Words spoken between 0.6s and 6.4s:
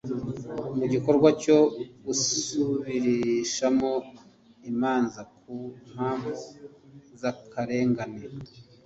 Mu gikorwa cyo gusubirishamo imanza ku mpamvu